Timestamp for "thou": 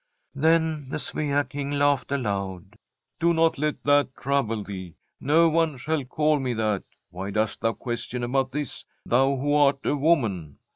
7.61-7.73, 9.05-9.35